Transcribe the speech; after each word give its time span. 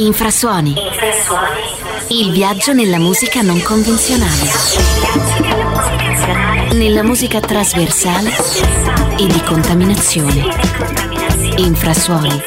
Infrasuoni. 0.00 0.74
Il 2.08 2.30
viaggio 2.32 2.72
nella 2.72 2.98
musica 2.98 3.42
non 3.42 3.60
convenzionale. 3.60 4.50
Nella 6.72 7.02
musica 7.02 7.38
trasversale 7.38 8.30
e 9.18 9.26
di 9.26 9.42
contaminazione. 9.42 10.56
Infrasuoni. 11.56 12.40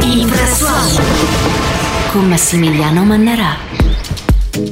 Infrasuoni. 0.00 0.96
Con 2.10 2.26
Massimiliano 2.26 3.04
Mannarà. 3.04 3.83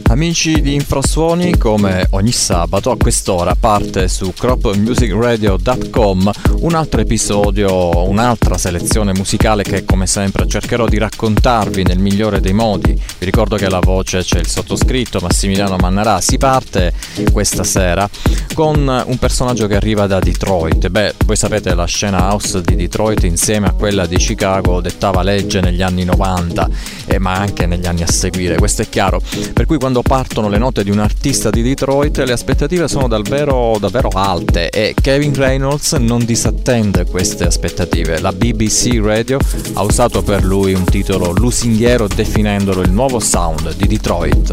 Amici 0.04 0.60
di 0.60 0.74
Infrasuoni, 0.74 1.56
come 1.56 2.06
ogni 2.10 2.30
sabato 2.30 2.92
a 2.92 2.96
quest'ora 2.96 3.56
parte 3.58 4.06
su 4.06 4.32
cropmusicradio.com 4.32 6.30
un 6.60 6.74
altro 6.74 7.00
episodio, 7.00 8.08
un'altra 8.08 8.56
selezione 8.56 9.12
musicale 9.12 9.64
che 9.64 9.84
come 9.84 10.06
sempre 10.06 10.46
cercherò 10.46 10.86
di 10.86 10.98
raccontarvi 10.98 11.82
nel 11.82 11.98
migliore 11.98 12.38
dei 12.40 12.52
modi. 12.52 12.92
Vi 12.92 13.24
ricordo 13.24 13.56
che 13.56 13.68
la 13.68 13.80
voce 13.80 14.22
c'è 14.22 14.38
il 14.38 14.46
sottoscritto 14.46 15.18
Massimiliano 15.20 15.76
Mannarà. 15.76 16.20
Si 16.20 16.38
parte 16.38 16.92
questa 17.32 17.64
sera 17.64 18.08
con 18.54 19.04
un 19.04 19.18
personaggio 19.18 19.66
che 19.66 19.74
arriva 19.74 20.06
da 20.06 20.20
Detroit. 20.20 20.88
Beh, 20.90 21.14
voi 21.26 21.34
sapete 21.34 21.74
la 21.74 21.86
scena 21.86 22.30
house 22.30 22.60
di 22.60 22.76
Detroit 22.76 23.24
insieme 23.24 23.66
a 23.66 23.72
quella 23.72 24.06
di 24.06 24.16
Chicago 24.16 24.80
dettava 24.80 25.22
legge 25.22 25.60
negli 25.60 25.82
anni 25.82 26.04
90, 26.04 26.68
eh, 27.06 27.18
ma 27.18 27.32
anche 27.32 27.66
negli 27.66 27.86
anni 27.86 28.02
a 28.02 28.10
seguire, 28.10 28.56
questo 28.56 28.82
è 28.82 28.88
chiaro. 28.88 29.20
Per 29.52 29.66
cui 29.72 29.80
quando 29.80 30.02
partono 30.02 30.50
le 30.50 30.58
note 30.58 30.84
di 30.84 30.90
un 30.90 30.98
artista 30.98 31.48
di 31.48 31.62
Detroit 31.62 32.18
le 32.18 32.32
aspettative 32.32 32.88
sono 32.88 33.08
davvero, 33.08 33.78
davvero 33.80 34.10
alte 34.12 34.68
e 34.68 34.94
Kevin 35.00 35.32
Reynolds 35.34 35.92
non 35.92 36.26
disattende 36.26 37.06
queste 37.06 37.44
aspettative. 37.44 38.20
La 38.20 38.32
BBC 38.32 39.00
Radio 39.02 39.38
ha 39.72 39.82
usato 39.82 40.22
per 40.22 40.44
lui 40.44 40.74
un 40.74 40.84
titolo 40.84 41.32
lusinghiero 41.32 42.06
definendolo 42.06 42.82
il 42.82 42.90
nuovo 42.90 43.18
sound 43.18 43.74
di 43.74 43.86
Detroit. 43.86 44.52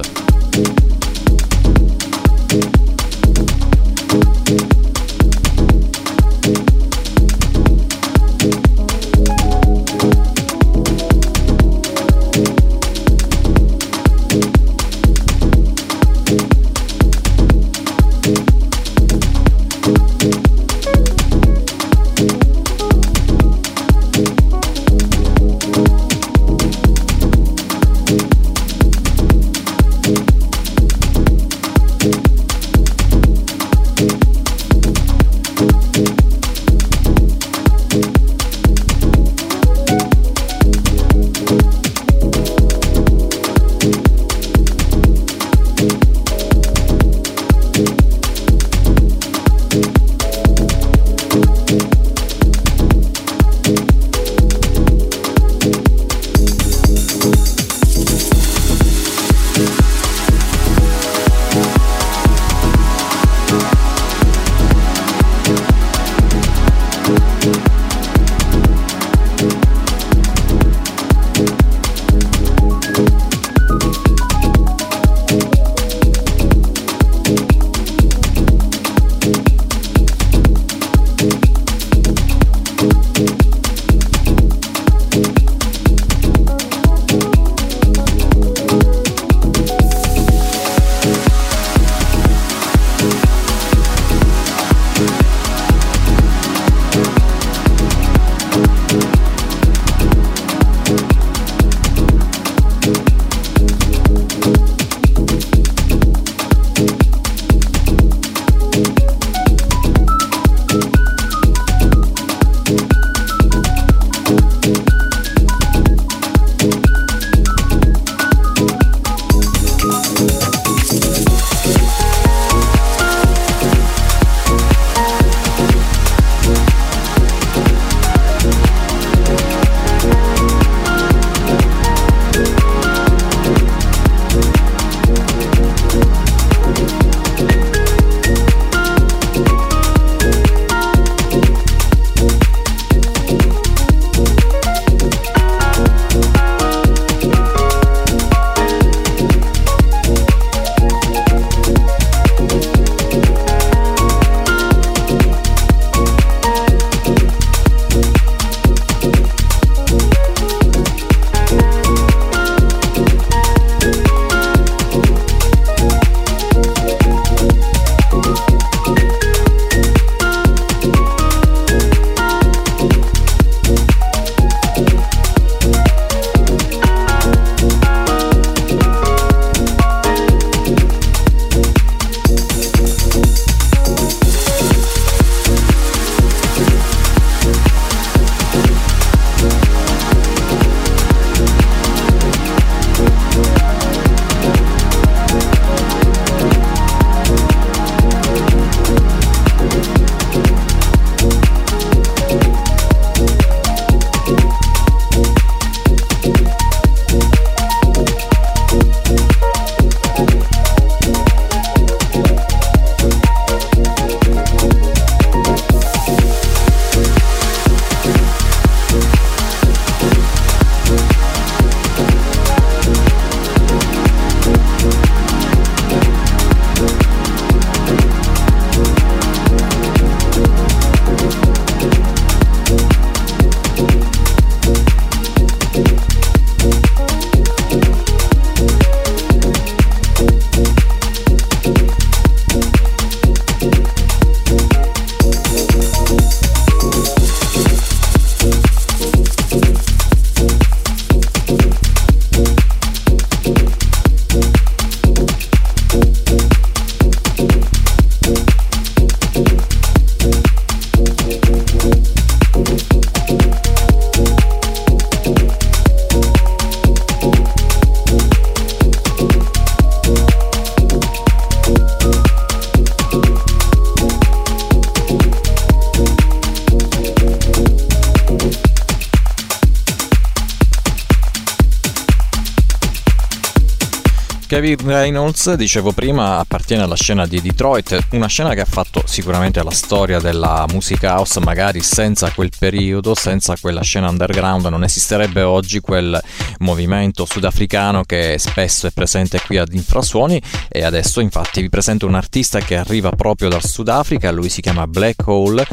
Kevin 284.60 284.88
Reynolds, 284.88 285.54
dicevo 285.54 285.94
prima, 285.94 286.38
appartiene 286.40 286.84
alla 286.84 286.98
scena 286.98 287.26
di 287.26 287.42
Detroit, 287.42 288.08
una 288.12 288.28
scena 288.28 288.54
che 288.54 288.60
ha 288.60 288.66
fatto 288.66 289.04
sicuramente 289.06 289.64
la 289.64 289.72
storia 289.72 290.20
della 290.20 290.66
musica 290.70 291.14
house, 291.14 291.40
magari 291.40 291.80
senza 291.80 292.30
quel 292.32 292.52
periodo, 292.60 293.16
senza 293.16 293.56
quella 293.56 293.82
scena 293.82 294.10
underground, 294.10 294.66
non 294.66 294.84
esisterebbe 294.84 295.44
oggi 295.44 295.80
quel 295.80 296.22
movimento 296.58 297.24
sudafricano 297.24 298.04
che 298.04 298.36
spesso 298.38 298.86
è 298.88 298.92
presente 298.92 299.40
qui 299.46 299.56
ad 299.56 299.72
Infrasuoni 299.72 300.42
e 300.68 300.84
adesso 300.84 301.22
infatti 301.22 301.62
vi 301.62 301.70
presento 301.70 302.06
un 302.06 302.16
artista 302.16 302.60
che 302.60 302.76
arriva 302.76 303.12
proprio 303.12 303.48
dal 303.48 303.64
Sudafrica, 303.64 304.30
lui 304.30 304.50
si 304.50 304.60
chiama 304.60 304.88
Black 304.88 305.26
Hole 305.26 305.66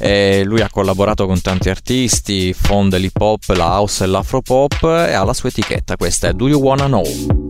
e 0.00 0.42
lui 0.44 0.62
ha 0.62 0.68
collaborato 0.68 1.26
con 1.26 1.40
tanti 1.40 1.70
artisti, 1.70 2.52
fonde 2.52 2.98
l'hip 2.98 3.20
hop, 3.20 3.44
la 3.50 3.66
house 3.66 4.02
e 4.02 4.08
l'afropop 4.08 4.82
e 4.82 5.12
ha 5.12 5.22
la 5.22 5.32
sua 5.32 5.48
etichetta, 5.48 5.94
questa 5.94 6.26
è 6.26 6.32
Do 6.32 6.48
You 6.48 6.60
Wanna 6.60 6.86
Know? 6.86 7.41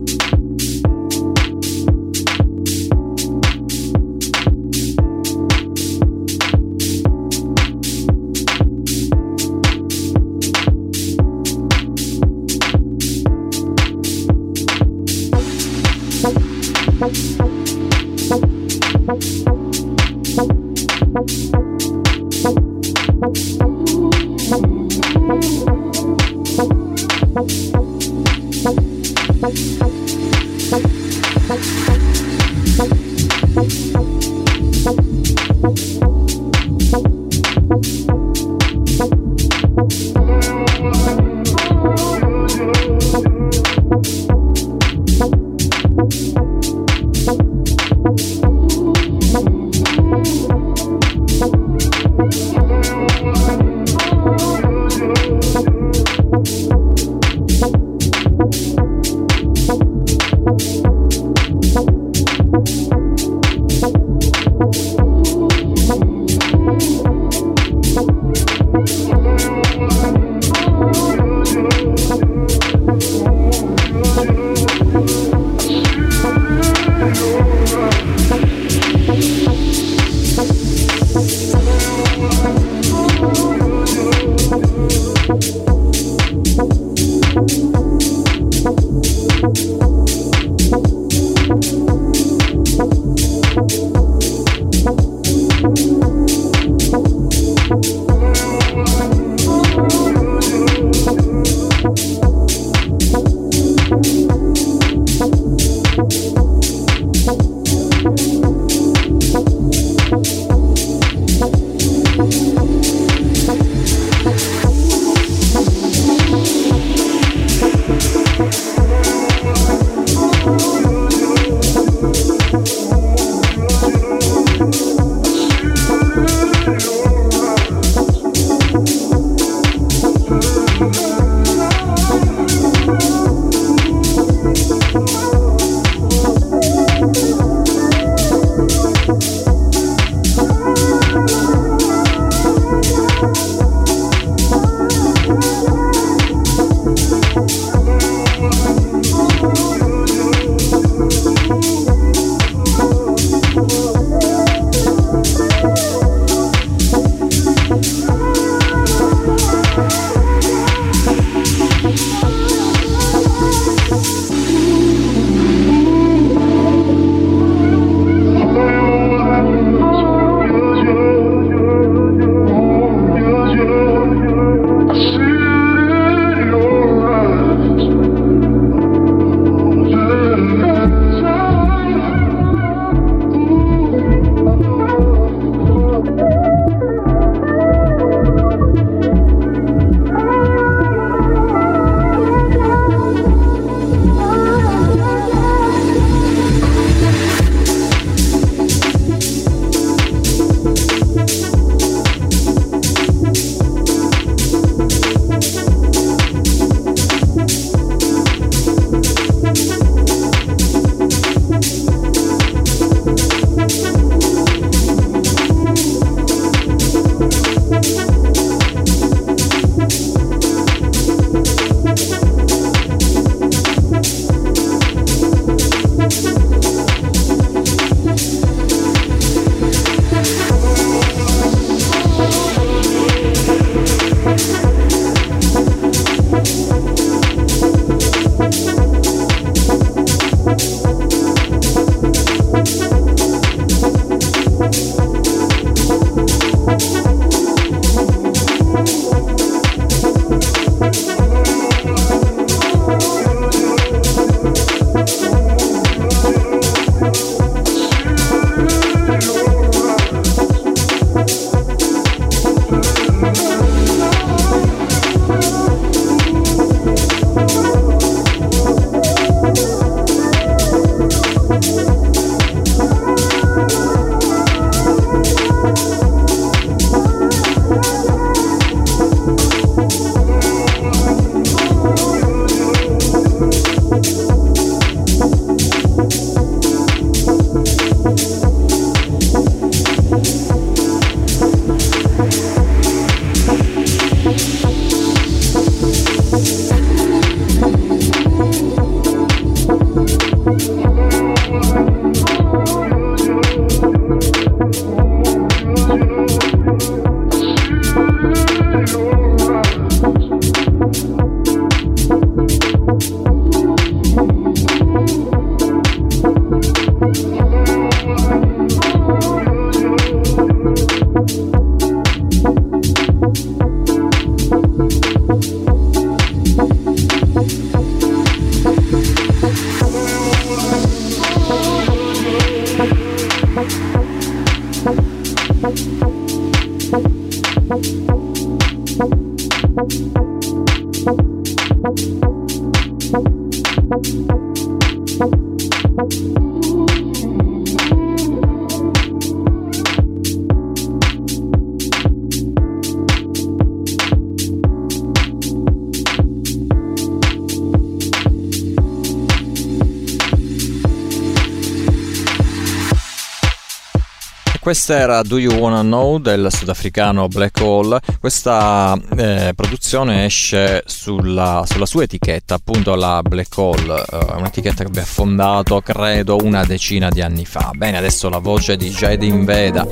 Questa 364.63 364.97
era 364.97 365.21
Do 365.23 365.37
You 365.39 365.55
Wanna 365.55 365.81
Know 365.81 366.19
del 366.19 366.47
sudafricano 366.49 367.27
Black 367.27 367.59
Hole. 367.59 367.99
Questa 368.17 368.97
eh, 369.17 369.51
produzione 369.53 370.23
esce 370.23 370.83
sulla, 370.85 371.65
sulla, 371.67 371.85
sua 371.85 372.03
etichetta, 372.03 372.55
appunto 372.55 372.95
la 372.95 373.21
Black 373.21 373.57
Hole, 373.57 374.01
eh, 374.09 374.17
un'etichetta 374.37 374.83
che 374.83 374.87
abbia 374.87 375.03
fondato 375.03 375.81
credo 375.81 376.37
una 376.41 376.63
decina 376.63 377.09
di 377.09 377.19
anni 377.19 377.43
fa. 377.43 377.71
Bene, 377.75 377.97
adesso 377.97 378.29
la 378.29 378.37
voce 378.37 378.77
di 378.77 378.89
Jadin 378.89 379.43
Veda 379.43 379.85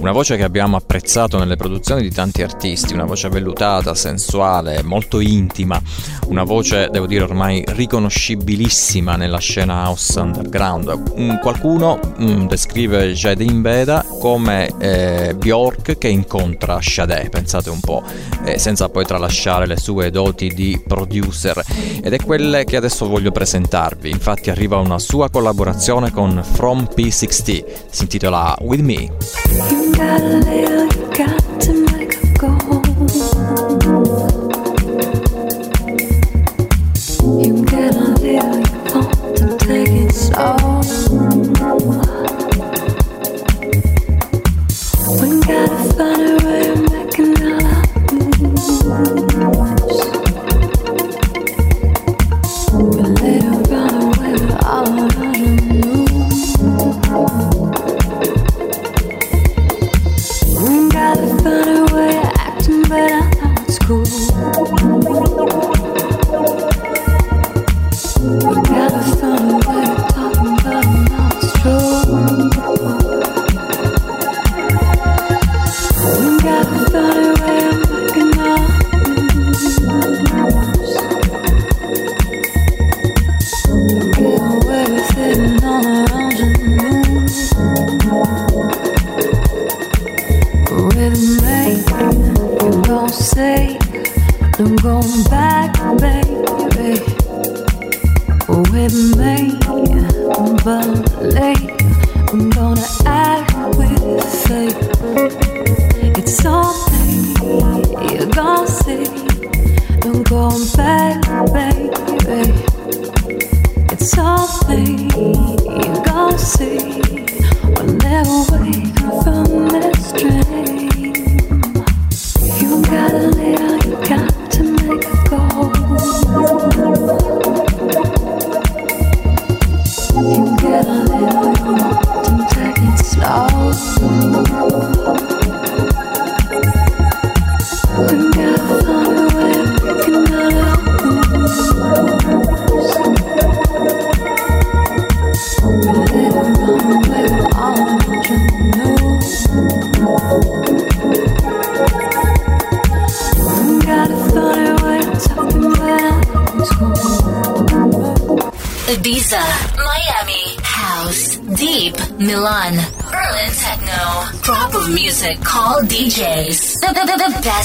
una 0.00 0.12
voce 0.12 0.36
che 0.36 0.44
abbiamo 0.44 0.76
apprezzato 0.76 1.38
nelle 1.38 1.56
produzioni 1.56 2.02
di 2.02 2.10
tanti 2.10 2.42
artisti, 2.42 2.92
una 2.92 3.04
voce 3.04 3.28
vellutata, 3.28 3.94
sensuale, 3.94 4.82
molto 4.82 5.20
intima, 5.20 5.80
una 6.26 6.44
voce, 6.44 6.88
devo 6.90 7.06
dire, 7.06 7.24
ormai 7.24 7.62
riconoscibilissima 7.66 9.16
nella 9.16 9.38
scena 9.38 9.84
house 9.84 10.18
underground. 10.18 11.38
Qualcuno 11.40 11.98
mm, 12.20 12.46
descrive 12.46 13.12
Jadin 13.12 13.62
Veda 13.62 14.04
come 14.20 14.70
eh, 14.78 15.34
Bjork 15.36 15.98
che 15.98 16.08
incontra 16.08 16.80
Sade, 16.80 17.28
pensate 17.30 17.70
un 17.70 17.80
po', 17.80 18.02
eh, 18.44 18.58
senza 18.58 18.88
poi 18.88 19.04
tralasciare 19.04 19.66
le 19.66 19.76
sue 19.76 20.10
doti 20.10 20.48
di 20.48 20.80
producer. 20.86 21.62
Ed 22.02 22.12
è 22.12 22.18
quelle 22.18 22.64
che 22.64 22.76
adesso 22.76 23.08
voglio 23.08 23.30
presentarvi. 23.30 24.10
Infatti 24.10 24.50
arriva 24.50 24.76
una 24.78 24.98
sua 24.98 25.30
collaborazione 25.30 26.10
con 26.10 26.42
From 26.42 26.88
P60, 26.94 27.64
si 27.90 28.02
intitola 28.02 28.56
With 28.60 28.80
Me. 28.80 29.10
got 29.96 30.20
a 30.20 30.38
little, 30.38 30.86
you 30.86 31.08
got 31.16 31.95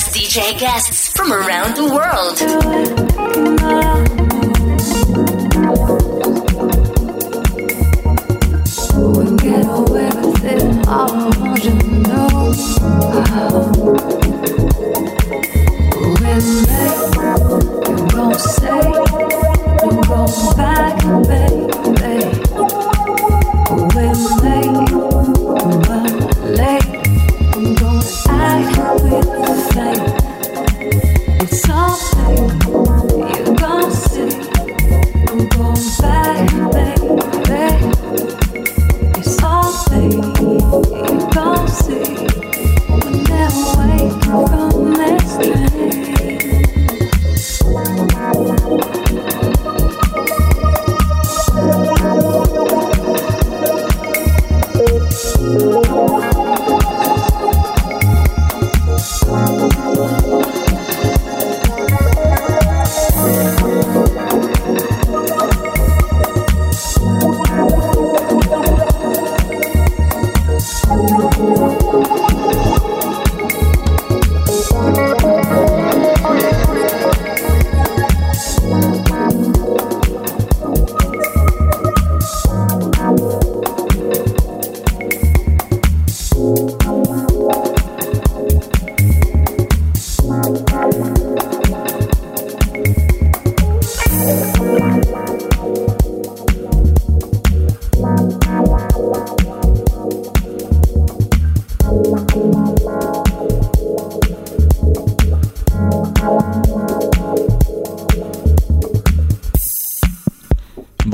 DJ 0.10 0.58
guests 0.60 1.12
from 1.12 1.32
around 1.32 1.76
the 1.76 1.94
world. 1.94 4.21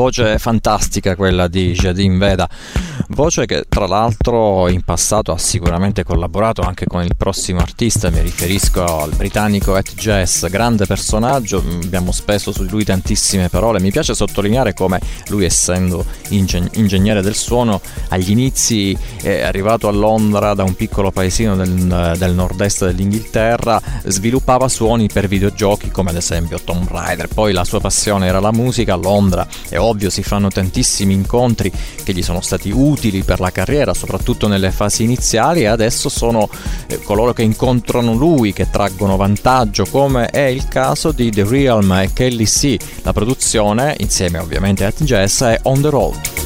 Voce 0.08 0.39
fantastica 0.39 1.17
quella 1.17 1.50
di 1.50 1.74
Jadin 1.74 2.17
Veda, 2.17 2.48
voce 3.17 3.47
che 3.47 3.65
tra 3.67 3.88
l'altro 3.88 4.69
in 4.69 4.84
passato 4.84 5.32
ha 5.32 5.39
sicuramente 5.39 6.03
collaborato 6.03 6.62
anche 6.62 6.86
con 6.86 7.01
il 7.01 7.15
prossimo 7.17 7.60
artista, 7.60 8.12
mi 8.12 8.21
riferisco 8.21 8.84
al 8.86 9.15
britannico 9.15 9.75
Ed 9.75 9.88
Jazz, 9.95 10.45
grande 10.45 10.86
personaggio, 10.86 11.58
abbiamo 11.84 12.12
speso 12.12 12.51
su 12.51 12.62
lui 12.65 12.84
tantissime 12.84 13.49
parole, 13.49 13.80
mi 13.80 13.89
piace 13.89 14.13
sottolineare 14.13 14.75
come 14.75 14.99
lui 15.30 15.45
essendo 15.45 16.06
ingen- 16.30 16.69
ingegnere 16.73 17.23
del 17.23 17.34
suono 17.34 17.82
agli 18.10 18.30
inizi 18.30 18.95
è 19.19 19.41
arrivato 19.41 19.88
a 19.88 19.91
Londra 19.91 20.53
da 20.53 20.62
un 20.62 20.75
piccolo 20.75 21.10
paesino 21.10 21.56
del, 21.56 22.13
del 22.19 22.36
nord-est 22.36 22.86
dell'Inghilterra, 22.86 23.82
sviluppava 24.06 24.67
suoni 24.67 25.08
per 25.12 25.27
videogiochi 25.27 25.89
come 25.89 26.12
ad 26.12 26.17
esempio 26.17 26.60
Tomb 26.63 26.88
Raider, 26.88 27.30
poi 27.30 27.51
la 27.51 27.63
sua 27.63 27.80
passione 27.80 28.27
era 28.27 28.39
la 28.39 28.51
musica, 28.51 28.93
a 28.93 28.97
Londra 28.97 29.47
è 29.69 29.80
ovvio 29.80 30.12
si 30.12 30.21
fanno 30.21 30.49
tantissimi 30.49 31.15
incontri 31.15 31.71
che 32.03 32.13
gli 32.13 32.21
sono 32.21 32.41
stati 32.41 32.69
utili 32.69 33.06
per 33.24 33.39
la 33.39 33.52
carriera, 33.52 33.93
soprattutto 33.93 34.48
nelle 34.48 34.72
fasi 34.72 35.04
iniziali 35.04 35.62
e 35.62 35.65
adesso 35.65 36.10
sono 36.10 36.50
eh, 36.88 37.00
coloro 37.00 37.34
che 37.34 37.43
incontrano 37.43 38.13
lui 38.13 38.54
che 38.54 38.70
traggono 38.70 39.15
vantaggio, 39.15 39.86
come 39.89 40.28
è 40.28 40.46
il 40.46 40.67
caso 40.67 41.12
di 41.12 41.32
The 41.32 41.46
Realm 41.48 41.91
e 41.93 42.12
Kelly 42.13 42.46
C. 42.46 42.78
La 43.04 43.13
produzione, 43.13 43.96
insieme 44.00 44.39
ovviamente 44.39 44.86
a 44.86 44.93
Jazz, 44.98 45.41
è 45.43 45.60
On 45.63 45.82
the 45.82 45.89
Road. 45.89 46.37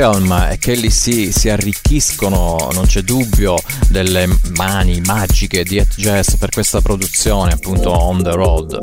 Film 0.00 0.32
e 0.50 0.56
Kelly 0.58 0.88
C 0.88 1.28
si 1.30 1.50
arricchiscono, 1.50 2.70
non 2.72 2.86
c'è 2.86 3.02
dubbio, 3.02 3.56
delle 3.90 4.26
mani 4.56 4.98
magiche 5.04 5.62
di 5.62 5.76
Ed 5.76 5.88
Jazz 5.94 6.36
per 6.36 6.48
questa 6.48 6.80
produzione, 6.80 7.52
appunto 7.52 7.90
On 7.90 8.22
the 8.22 8.30
Road. 8.30 8.78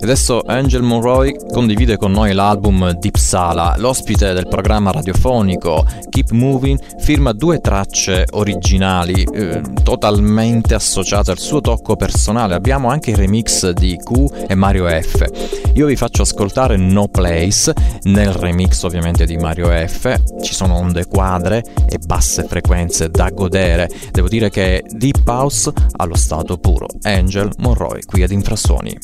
Adesso 0.00 0.42
Angel 0.46 0.82
Monroy 0.82 1.34
condivide 1.52 1.96
con 1.96 2.12
noi 2.12 2.32
l'album 2.34 2.92
Deep 2.92 3.16
Sala, 3.16 3.74
l'ospite 3.78 4.32
del 4.32 4.46
programma 4.46 4.92
radiofonico 4.92 5.84
Keep 6.08 6.30
Moving 6.30 6.78
firma 7.00 7.32
due 7.32 7.58
tracce 7.58 8.24
originali 8.30 9.24
eh, 9.24 9.60
totalmente 9.82 10.74
associate 10.74 11.32
al 11.32 11.38
suo 11.38 11.60
tocco 11.60 11.96
personale. 11.96 12.54
Abbiamo 12.54 12.90
anche 12.90 13.10
il 13.10 13.16
remix 13.16 13.70
di 13.70 13.96
Q 13.96 14.46
e 14.46 14.54
Mario 14.54 14.86
F. 14.86 15.39
Io 15.74 15.86
vi 15.86 15.96
faccio 15.96 16.22
ascoltare 16.22 16.76
No 16.76 17.08
Place 17.08 17.72
nel 18.02 18.32
remix 18.32 18.82
ovviamente 18.82 19.24
di 19.24 19.36
Mario 19.36 19.68
F. 19.68 20.14
Ci 20.42 20.54
sono 20.54 20.76
onde 20.76 21.06
quadre 21.06 21.62
e 21.88 21.98
basse 21.98 22.44
frequenze 22.44 23.08
da 23.08 23.30
godere. 23.30 23.88
Devo 24.10 24.28
dire 24.28 24.50
che 24.50 24.82
Deep 24.88 25.26
House 25.26 25.72
allo 25.96 26.16
stato 26.16 26.58
puro. 26.58 26.86
Angel 27.02 27.50
Monroy 27.58 28.02
qui 28.04 28.22
ad 28.22 28.30
Infrasoni. 28.30 28.98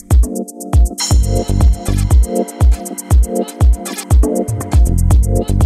Thank 5.26 5.65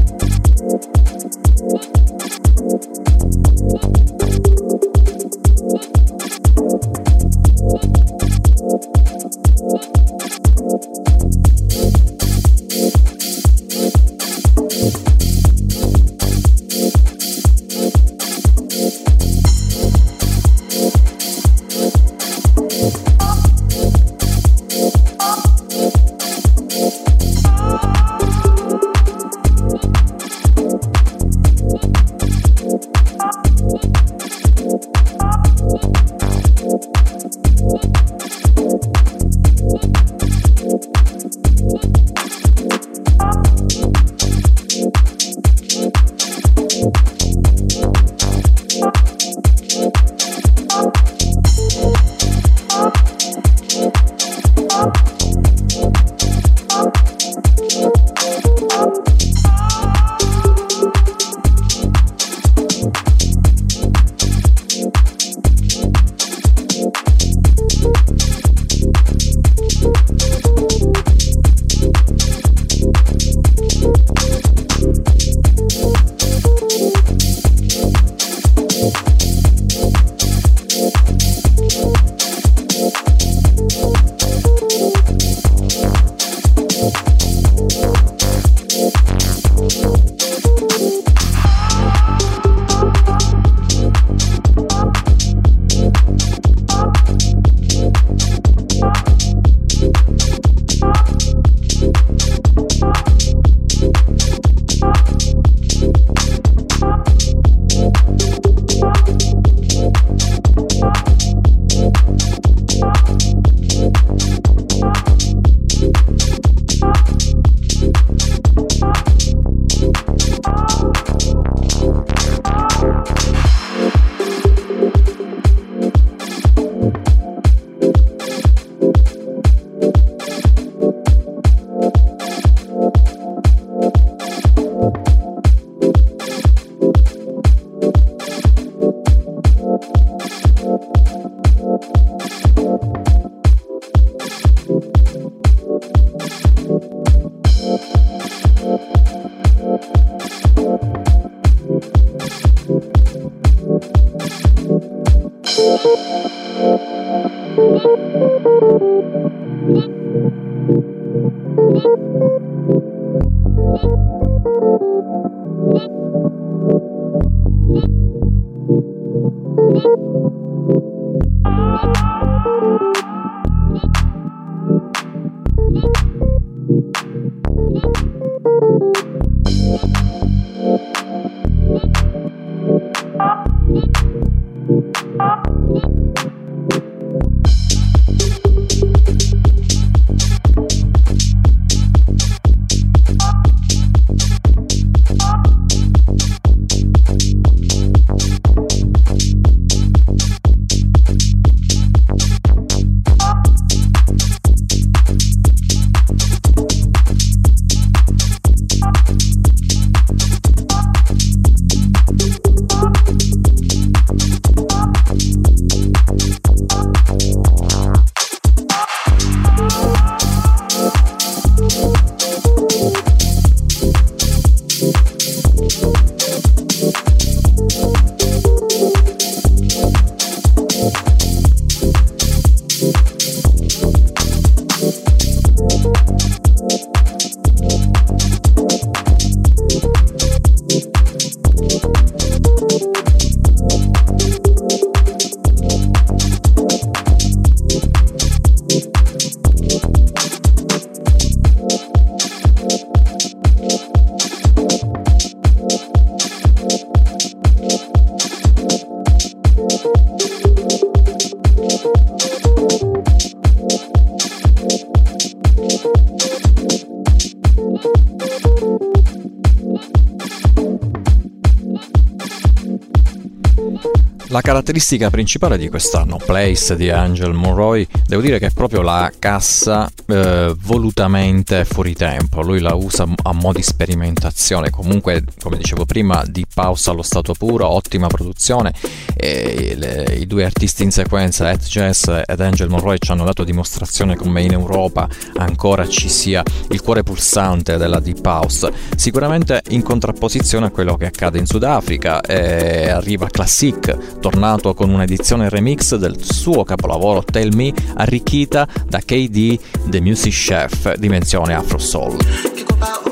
caratteristica 274.71 275.11
principale 275.11 275.59
di 275.59 275.69
quest'anno, 275.69 276.17
Place 276.25 276.77
di 276.77 276.91
Angel 276.91 277.33
Monroy, 277.33 277.85
devo 278.07 278.23
dire 278.23 278.39
che 278.39 278.47
è 278.47 278.51
proprio 278.51 278.83
la 278.83 279.11
cassa 279.19 279.91
eh, 280.07 280.55
volutamente 280.61 281.65
fuori 281.65 281.95
tempo. 281.95 282.41
Lui 282.43 282.61
la 282.61 282.75
usa 282.75 283.05
a 283.23 283.33
mo' 283.33 283.53
di 283.53 283.63
sperimentazione, 283.63 284.71
comunque, 284.71 285.25
come 285.41 285.57
dicevo 285.57 285.85
prima, 285.87 286.23
di 286.25 286.47
pausa 286.53 286.93
allo 286.93 287.03
stato 287.03 287.35
puro, 287.35 287.67
ottima 287.67 288.07
produzione 288.07 288.73
e 289.21 289.75
le, 289.77 290.17
i 290.19 290.27
due 290.27 290.45
artisti 290.45 290.83
in 290.83 290.91
sequenza, 290.91 291.51
Ed 291.51 291.63
Jazz 291.63 292.09
ed 292.09 292.41
Angel 292.41 292.69
Monroe, 292.69 292.99
ci 292.99 293.11
hanno 293.11 293.25
dato 293.25 293.45
dimostrazione 293.45 294.17
come 294.17 294.43
in 294.43 294.53
Europa 294.53 295.09
ancora 295.37 295.87
ci 295.87 296.09
sia 296.09 296.43
il 296.71 296.81
cuore 296.81 297.03
pulsante 297.03 297.77
della 297.77 298.01
Deep 298.01 298.25
House, 298.25 298.73
sicuramente 298.97 299.63
in 299.71 299.83
contrapposizione 299.83 300.67
a 300.67 300.71
quello 300.71 300.97
che 300.97 301.07
accade 301.07 301.39
in 301.39 301.47
Sudafrica, 301.47 302.21
eh, 302.21 302.89
arriva 302.89 303.27
Classic, 303.27 304.19
tornato 304.21 304.75
con 304.75 304.91
un'edizione 304.91 305.49
remix 305.49 305.97
del 305.97 306.17
suo 306.23 306.65
capolavoro 306.65 307.23
Tell 307.23 307.55
Me, 307.55 307.73
arricchita 307.95 308.67
da 308.87 309.01
KD, 309.01 309.59
The 309.87 310.01
Music 310.01 310.33
Chef, 310.33 310.95
dimensione 310.97 311.55
Afro 311.55 311.79
Soul. 311.79 313.10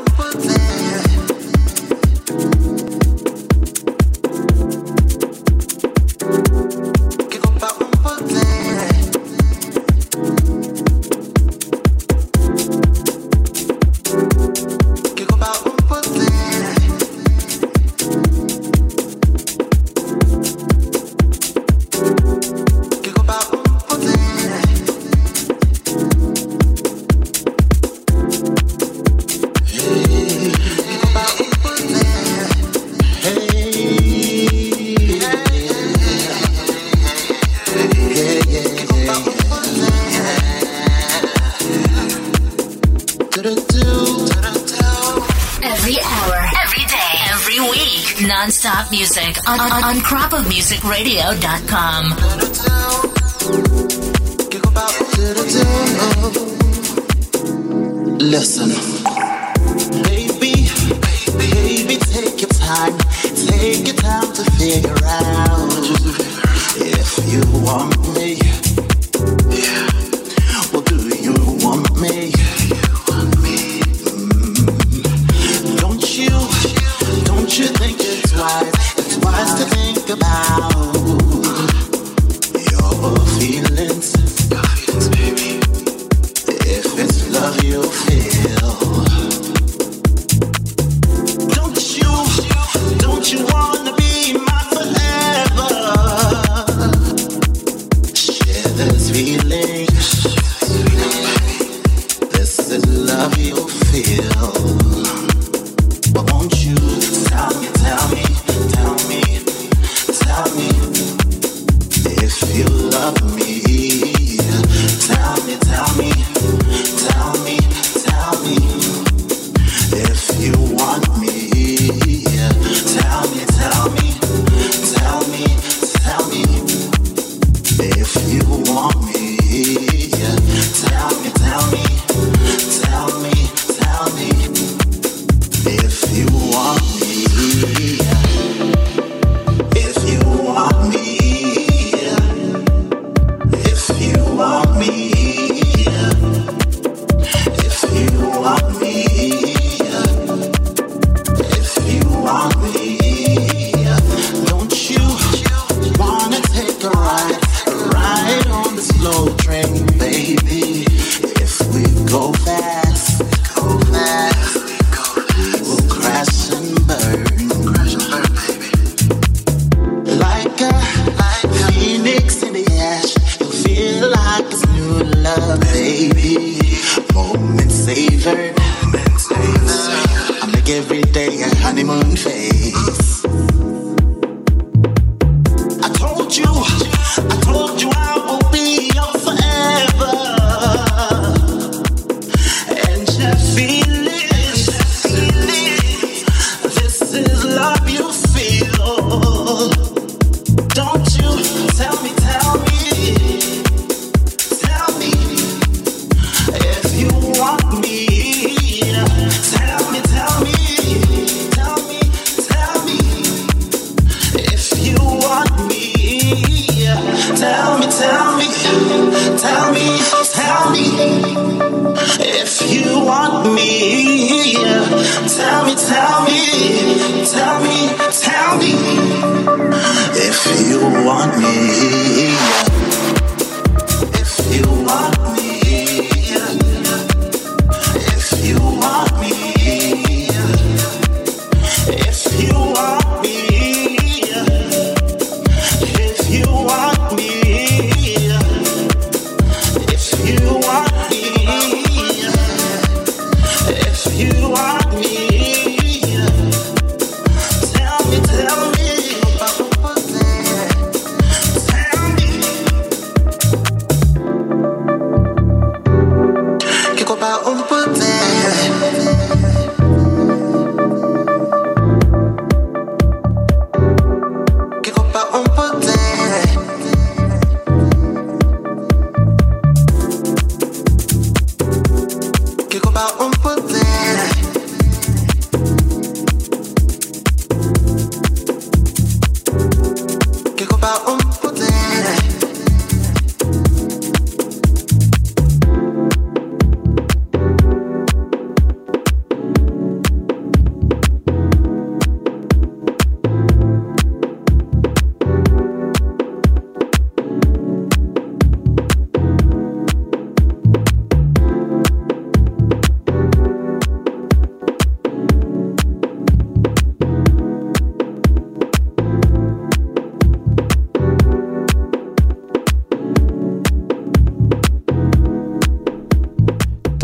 radio.com. 50.98 52.17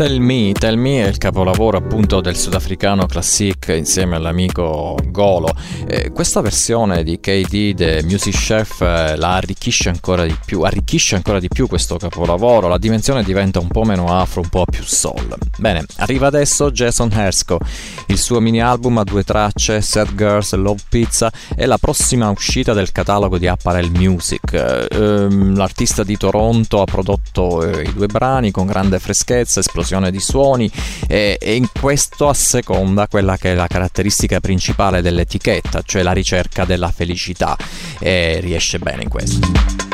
Tell 0.05 0.19
Me, 0.19 0.51
Tell 0.51 0.77
Me 0.77 1.03
è 1.03 1.07
il 1.07 1.17
capolavoro 1.17 1.79
appunto 1.79 2.21
del 2.21 2.35
sudafricano 2.35 3.07
Classic 3.07 3.54
insieme 3.73 4.15
all'amico 4.15 4.97
Golo. 5.07 5.53
Eh, 5.87 6.11
questa 6.11 6.41
versione 6.41 7.03
di 7.03 7.19
KD 7.19 7.73
The 7.73 8.03
Music 8.03 8.35
Chef 8.35 8.81
eh, 8.81 9.15
la 9.15 9.35
arricchisce 9.35 9.89
ancora 9.89 10.25
di 10.25 10.37
più, 10.45 10.61
arricchisce 10.61 11.15
ancora 11.15 11.39
di 11.39 11.47
più 11.47 11.67
questo 11.67 11.97
capolavoro, 11.97 12.67
la 12.67 12.77
dimensione 12.77 13.23
diventa 13.23 13.59
un 13.59 13.67
po' 13.67 13.83
meno 13.83 14.07
afro, 14.07 14.41
un 14.41 14.49
po' 14.49 14.65
più 14.65 14.83
soul. 14.83 15.35
Bene, 15.57 15.85
arriva 15.97 16.27
adesso 16.27 16.71
Jason 16.71 17.11
Hersko, 17.11 17.59
il 18.07 18.17
suo 18.17 18.39
mini 18.39 18.61
album 18.61 18.97
a 18.97 19.03
due 19.03 19.23
tracce, 19.23 19.81
Sad 19.81 20.15
Girls, 20.15 20.53
Love 20.53 20.81
Pizza, 20.89 21.31
è 21.55 21.65
la 21.65 21.77
prossima 21.77 22.29
uscita 22.29 22.73
del 22.73 22.91
catalogo 22.91 23.37
di 23.37 23.47
Apparel 23.47 23.91
Music. 23.91 24.53
Eh, 24.53 24.87
ehm, 24.89 25.55
l'artista 25.55 26.03
di 26.03 26.17
Toronto 26.17 26.81
ha 26.81 26.85
prodotto 26.85 27.63
eh, 27.63 27.83
i 27.83 27.93
due 27.93 28.07
brani 28.07 28.51
con 28.51 28.65
grande 28.65 28.99
freschezza, 28.99 29.59
esplosione 29.59 30.11
di 30.11 30.19
suoni 30.19 30.69
e, 31.07 31.37
e 31.39 31.55
in 31.55 31.67
questo 31.79 32.27
asseconda 32.27 33.07
quella 33.07 33.37
che 33.37 33.51
è 33.51 33.54
la 33.55 33.67
caratteristica 33.67 34.39
principale 34.39 35.01
dell'etichetta, 35.01 35.81
cioè 35.83 36.03
la 36.03 36.11
ricerca 36.11 36.65
della 36.65 36.91
felicità 36.91 37.57
e 37.99 38.39
riesce 38.41 38.79
bene 38.79 39.03
in 39.03 39.09
questo. 39.09 39.84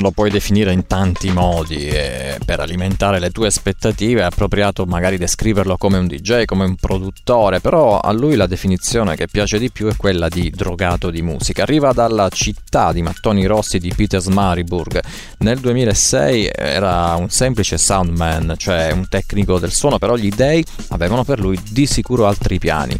Lo 0.00 0.10
puoi 0.10 0.30
definire 0.30 0.72
in 0.72 0.86
tanti 0.86 1.30
modi 1.30 1.86
e 1.86 2.38
per 2.44 2.60
alimentare 2.60 3.18
le 3.18 3.30
tue 3.30 3.48
aspettative 3.48 4.20
è 4.20 4.24
appropriato 4.24 4.84
magari 4.86 5.18
descriverlo 5.18 5.76
come 5.76 5.98
un 5.98 6.06
DJ, 6.06 6.44
come 6.44 6.64
un 6.64 6.76
produttore, 6.76 7.60
però 7.60 7.98
a 7.98 8.12
lui 8.12 8.36
la 8.36 8.46
definizione 8.46 9.16
che 9.16 9.28
piace 9.28 9.58
di 9.58 9.70
più 9.70 9.88
è 9.88 9.96
quella 9.96 10.28
di 10.28 10.50
drogato 10.50 11.10
di 11.10 11.22
musica. 11.22 11.62
Arriva 11.62 11.92
dalla 11.92 12.28
città 12.28 12.69
di 12.92 13.02
mattoni 13.02 13.46
rossi 13.46 13.78
di 13.78 13.92
Petersmariburg. 13.94 15.00
Nel 15.38 15.58
2006 15.58 16.50
era 16.54 17.16
un 17.16 17.28
semplice 17.28 17.76
soundman, 17.76 18.54
cioè 18.56 18.92
un 18.92 19.08
tecnico 19.08 19.58
del 19.58 19.72
suono, 19.72 19.98
però 19.98 20.14
gli 20.14 20.30
dei 20.30 20.64
avevano 20.88 21.24
per 21.24 21.40
lui 21.40 21.60
di 21.68 21.86
sicuro 21.86 22.28
altri 22.28 22.60
piani. 22.60 22.96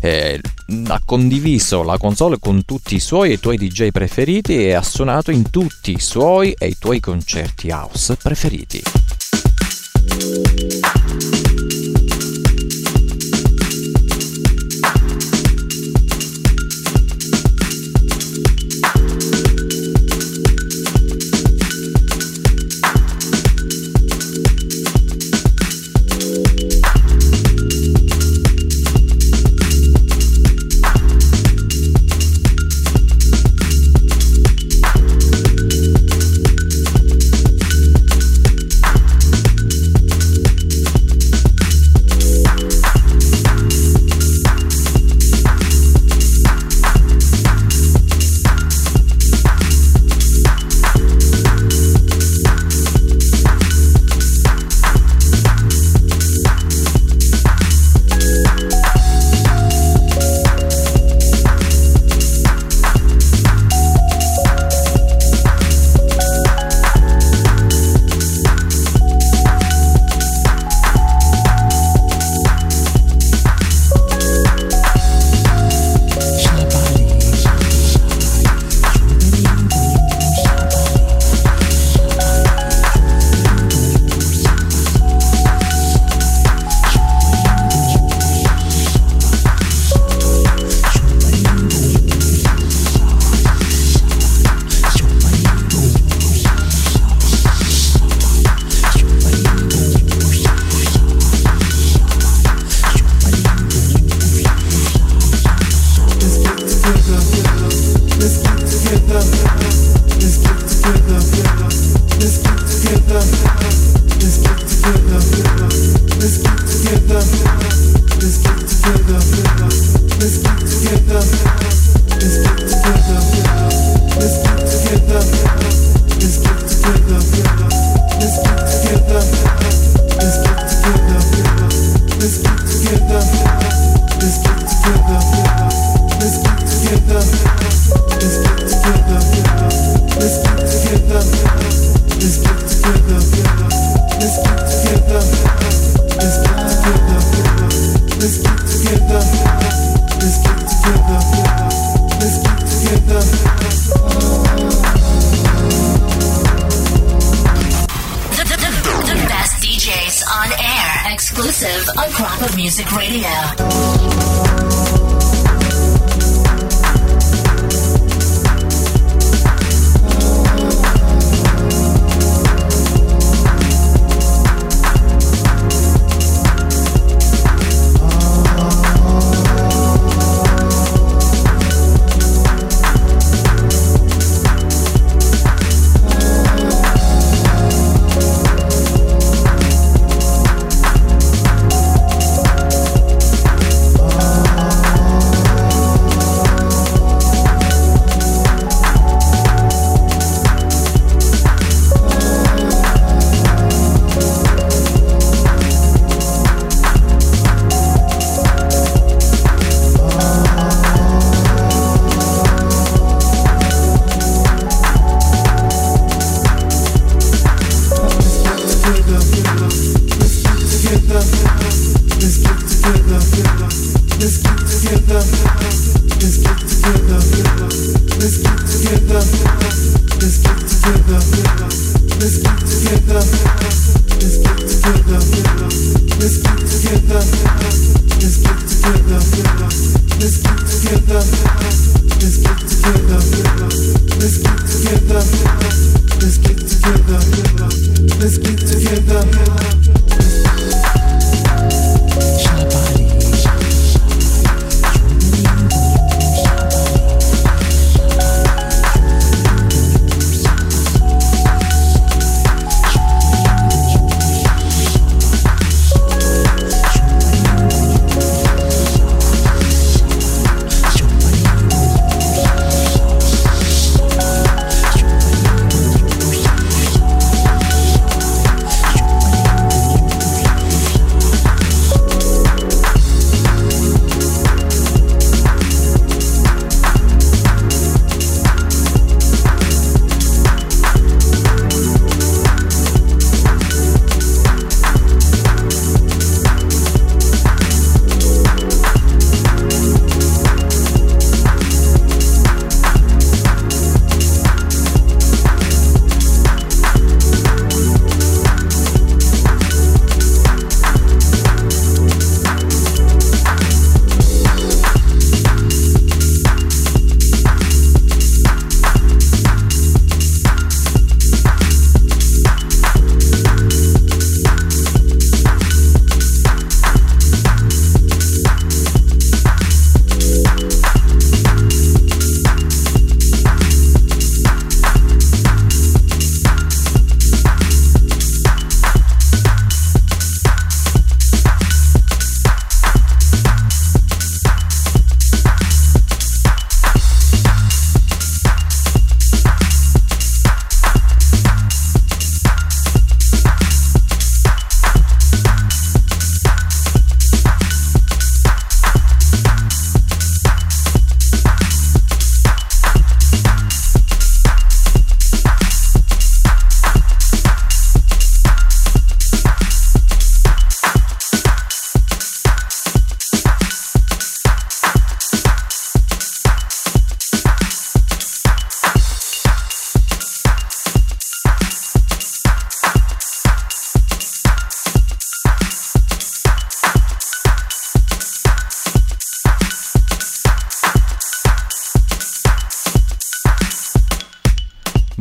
Eh, 0.00 0.38
ha 0.88 1.00
condiviso 1.02 1.82
la 1.82 1.96
console 1.96 2.38
con 2.38 2.66
tutti 2.66 2.94
i 2.96 3.00
suoi 3.00 3.30
e 3.30 3.32
i 3.34 3.40
tuoi 3.40 3.56
DJ 3.56 3.88
preferiti 3.88 4.66
e 4.66 4.74
ha 4.74 4.82
suonato 4.82 5.30
in 5.30 5.48
tutti 5.48 5.92
i 5.92 6.00
suoi 6.00 6.54
e 6.58 6.66
i 6.66 6.76
tuoi 6.78 7.00
concerti 7.00 7.70
house 7.70 8.16
preferiti. 8.16 8.82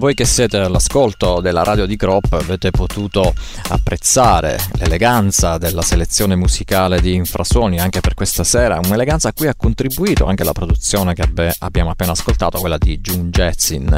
Voi 0.04 0.16
che 0.16 0.26
siete 0.26 0.58
all'ascolto 0.58 1.40
della 1.40 1.64
radio 1.64 1.86
di 1.86 1.96
Crop 1.96 2.34
avete 2.34 2.72
potuto 2.72 3.34
apprezzare 3.70 4.60
l'eleganza 4.74 5.58
della 5.58 5.82
selezione 5.82 6.36
musicale 6.36 7.00
di 7.00 7.14
Infrasuoni 7.14 7.80
anche 7.80 8.02
per 8.02 8.14
questa 8.14 8.44
sera, 8.44 8.82
un'eleganza 8.84 9.30
a 9.30 9.34
cui 9.34 9.48
ha 9.48 9.56
contribuito 9.56 10.26
anche 10.26 10.44
la 10.44 10.52
produzione 10.52 11.14
che 11.14 11.26
abbiamo 11.60 11.92
appena 11.92 12.12
ascoltato, 12.12 12.60
quella 12.60 12.78
di 12.78 13.00
June 13.00 13.30
Jetsin. 13.30 13.98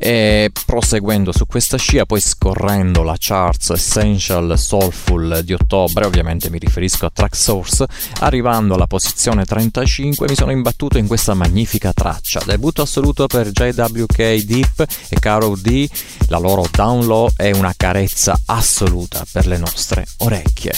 E 0.00 0.50
proseguendo 0.64 1.32
su 1.32 1.44
questa 1.46 1.76
scia, 1.76 2.06
poi 2.06 2.20
scorrendo 2.20 3.02
la 3.02 3.16
charts 3.18 3.70
Essential 3.70 4.56
Soulful 4.56 5.42
di 5.42 5.52
ottobre, 5.52 6.06
ovviamente 6.06 6.50
mi 6.50 6.58
riferisco 6.58 7.06
a 7.06 7.10
Track 7.12 7.34
Source, 7.34 7.86
arrivando 8.20 8.74
alla 8.74 8.86
posizione 8.86 9.44
35 9.44 10.26
mi 10.28 10.36
sono 10.36 10.52
imbattuto 10.52 10.98
in 10.98 11.06
questa 11.06 11.34
magnifica 11.34 11.92
traccia. 11.92 12.40
Debutto 12.44 12.82
assoluto 12.82 13.26
per 13.26 13.50
JWK 13.50 14.44
Deep 14.44 14.86
e 15.08 15.18
Caro 15.18 15.56
D, 15.56 15.88
la 16.28 16.38
loro 16.38 16.66
Down 16.70 17.06
Low 17.06 17.30
è 17.34 17.50
una 17.50 17.74
carezza 17.76 18.38
assoluta 18.46 19.24
per 19.30 19.46
le 19.46 19.58
nostre 19.58 20.06
orecchie. 20.18 20.72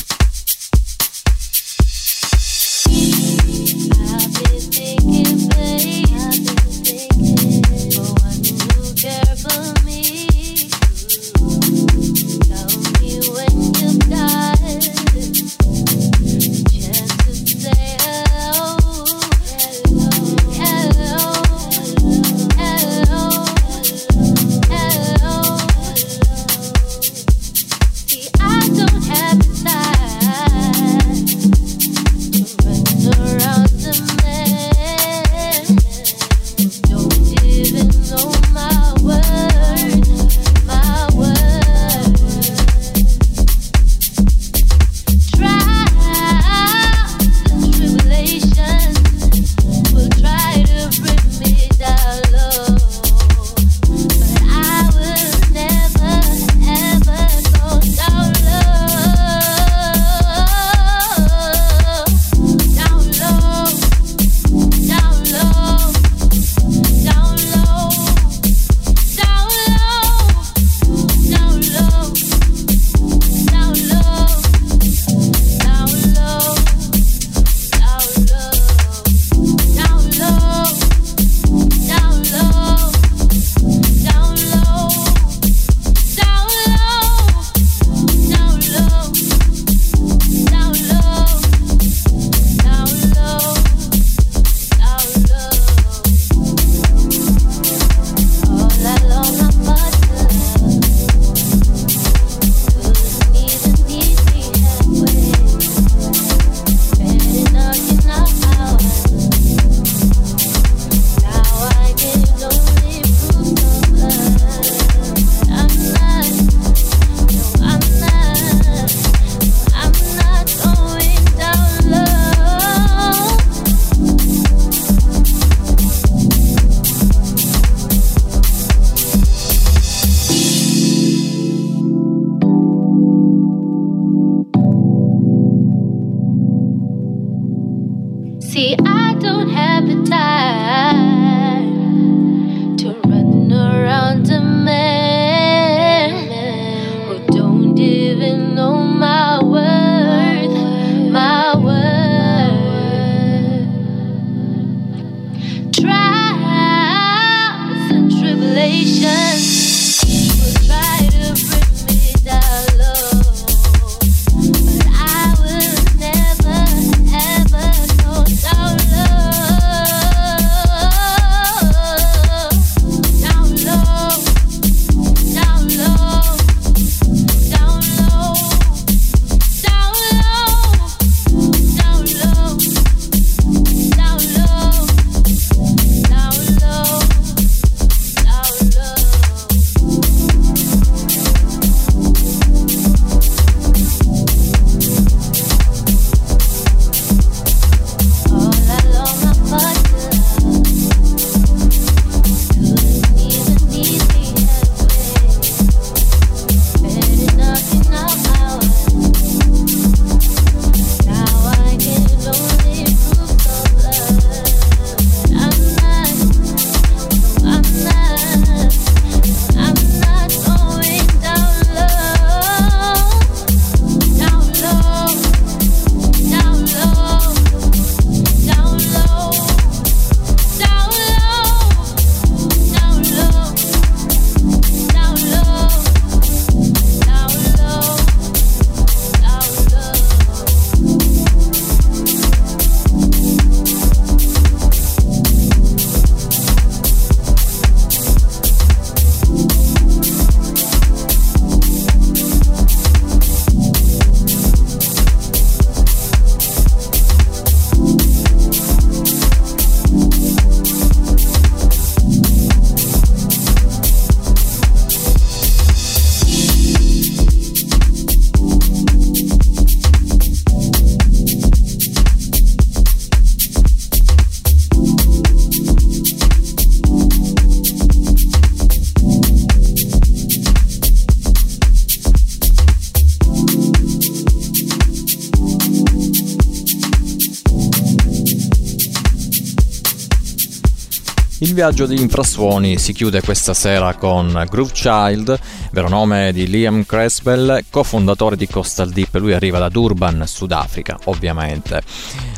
Viaggio 291.60 291.84
di 291.84 292.00
infrasuoni 292.00 292.78
si 292.78 292.94
chiude 292.94 293.20
questa 293.20 293.52
sera 293.52 293.92
con 293.92 294.46
Groove 294.48 294.72
Child, 294.72 295.38
vero 295.72 295.90
nome 295.90 296.32
di 296.32 296.46
Liam 296.46 296.86
Creswell, 296.86 297.64
cofondatore 297.68 298.34
di 298.34 298.48
Coastal 298.48 298.88
Deep. 298.88 299.16
Lui 299.16 299.34
arriva 299.34 299.58
da 299.58 299.68
Durban, 299.68 300.24
Sudafrica, 300.26 300.98
ovviamente. 301.04 301.82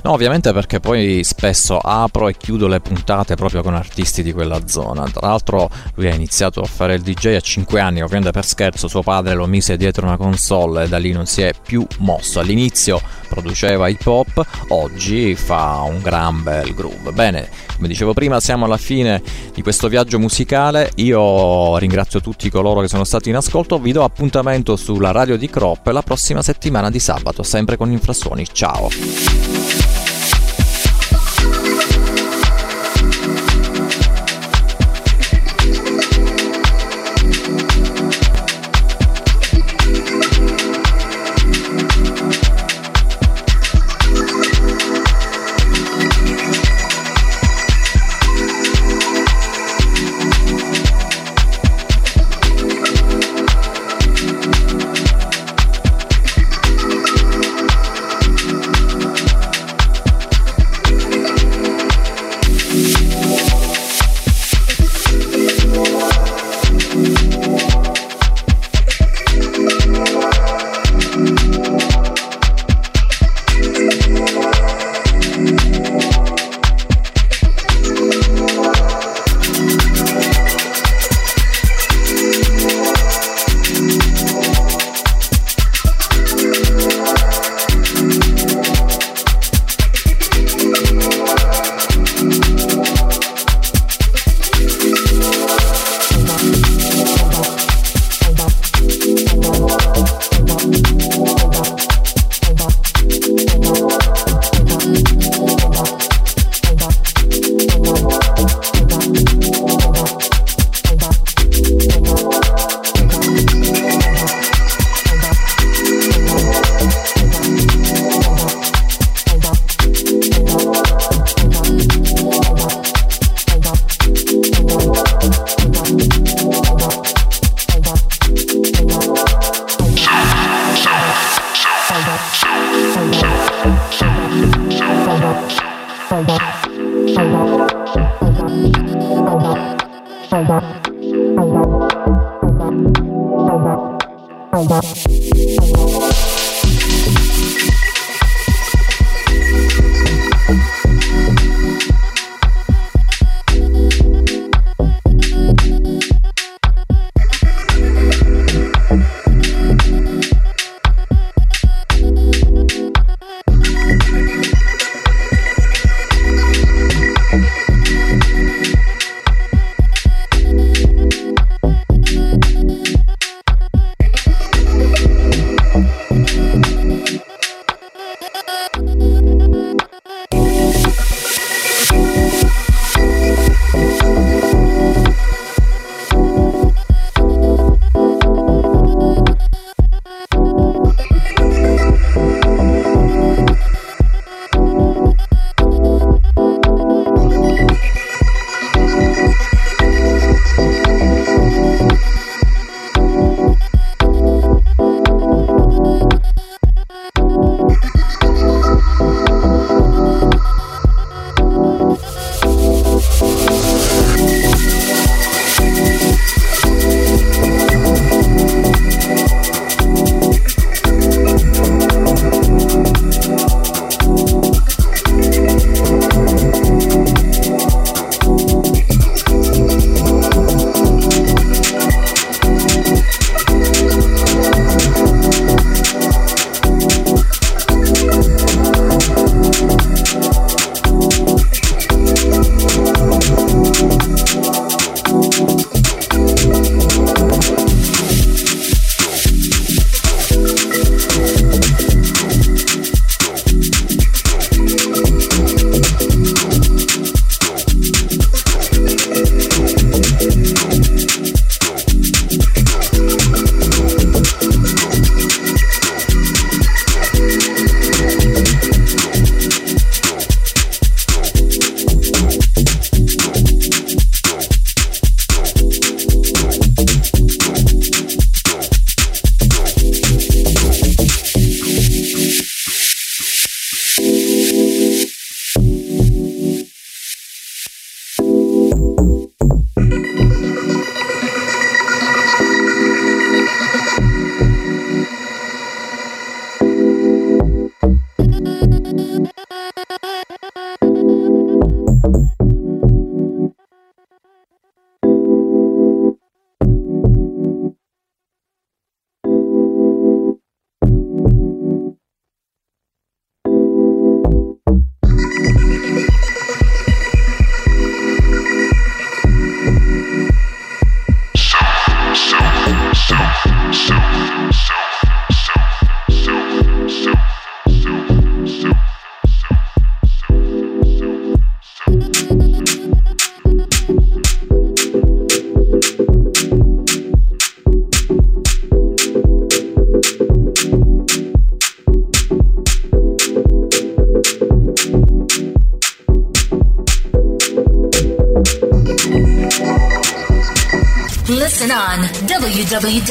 No, 0.05 0.12
ovviamente 0.12 0.53
perché 0.53 0.80
poi 0.80 1.22
spesso 1.22 1.78
apro 1.78 2.28
e 2.28 2.36
chiudo 2.36 2.66
le 2.66 2.80
puntate 2.80 3.36
proprio 3.36 3.62
con 3.62 3.74
artisti 3.74 4.24
di 4.24 4.32
quella 4.32 4.66
zona. 4.66 5.05
Tra 5.05 5.28
l'altro 5.28 5.70
lui 5.94 6.09
ha 6.09 6.14
iniziato 6.14 6.61
a 6.61 6.66
fare 6.66 6.94
il 6.94 7.03
DJ 7.03 7.36
a 7.36 7.40
5 7.40 7.80
anni, 7.80 8.03
ovviamente 8.03 8.32
per 8.32 8.44
scherzo 8.44 8.88
suo 8.88 9.03
padre 9.03 9.34
lo 9.34 9.46
mise 9.46 9.76
dietro 9.76 10.05
una 10.05 10.16
console 10.16 10.84
e 10.84 10.88
da 10.88 10.98
lì 10.98 11.12
non 11.12 11.26
si 11.26 11.42
è 11.42 11.53
più 11.61 11.86
mosso. 11.98 12.40
All'inizio 12.40 13.00
produceva 13.28 13.86
hip 13.86 14.05
hop, 14.05 14.44
oggi 14.68 15.36
fa 15.36 15.82
un 15.86 16.00
gran 16.03 16.42
bel 16.42 16.74
groove. 16.74 17.12
Bene, 17.12 17.48
come 17.76 17.86
dicevo 17.86 18.12
prima 18.12 18.40
siamo 18.40 18.64
alla 18.64 18.78
fine 18.78 19.22
di 19.55 19.62
questo 19.62 19.86
viaggio 19.86 20.18
musicale, 20.18 20.90
io 20.96 21.76
ringrazio 21.78 22.20
tutti 22.20 22.50
coloro 22.50 22.80
che 22.80 22.88
sono 22.88 23.05
stati 23.05 23.28
in 23.28 23.36
ascolto, 23.36 23.78
vi 23.78 23.92
do 23.92 24.03
appuntamento 24.03 24.74
sulla 24.74 25.12
radio 25.12 25.36
di 25.36 25.48
Crop 25.48 25.86
la 25.86 26.03
prossima 26.03 26.42
settimana 26.42 26.90
di 26.90 26.98
sabato, 26.98 27.44
sempre 27.44 27.76
con 27.76 27.90
Infrasuoni. 27.92 28.46
Ciao! 28.50 29.62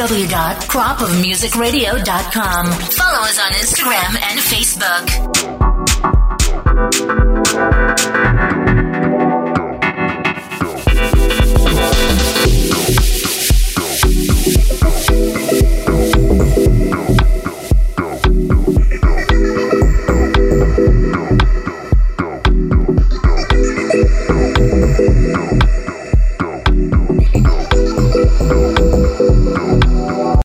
www.cropofmusicradio.com. 0.01 2.90